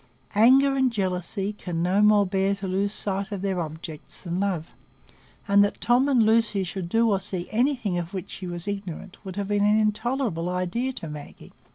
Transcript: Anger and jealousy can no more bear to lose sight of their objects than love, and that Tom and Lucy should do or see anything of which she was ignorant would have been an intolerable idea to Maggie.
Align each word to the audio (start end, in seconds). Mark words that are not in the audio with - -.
Anger 0.33 0.75
and 0.75 0.91
jealousy 0.91 1.53
can 1.53 1.83
no 1.83 2.01
more 2.01 2.25
bear 2.25 2.55
to 2.55 2.67
lose 2.67 2.91
sight 2.91 3.31
of 3.31 3.43
their 3.43 3.61
objects 3.61 4.23
than 4.23 4.39
love, 4.39 4.71
and 5.47 5.63
that 5.63 5.79
Tom 5.79 6.09
and 6.09 6.23
Lucy 6.25 6.63
should 6.63 6.89
do 6.89 7.11
or 7.11 7.19
see 7.19 7.47
anything 7.51 7.99
of 7.99 8.11
which 8.11 8.31
she 8.31 8.47
was 8.47 8.67
ignorant 8.67 9.23
would 9.23 9.35
have 9.35 9.49
been 9.49 9.63
an 9.63 9.77
intolerable 9.79 10.49
idea 10.49 10.91
to 10.93 11.07
Maggie. 11.07 11.51